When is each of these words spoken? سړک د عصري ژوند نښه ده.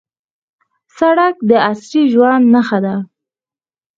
سړک 0.97 1.35
د 1.49 1.51
عصري 1.69 2.03
ژوند 2.13 2.43
نښه 2.53 2.79
ده. 2.85 2.95